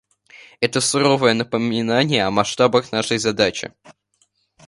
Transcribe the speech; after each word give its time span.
Это 0.61 0.81
суровое 0.81 1.35
напоминание 1.35 2.25
о 2.25 2.31
масштабах 2.31 2.91
нашей 2.91 3.19
задачи. 3.19 3.71